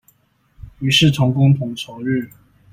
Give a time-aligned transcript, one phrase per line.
[0.79, 2.31] 於是同工同酬日